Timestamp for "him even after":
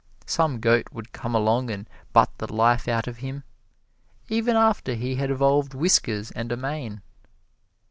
3.17-4.95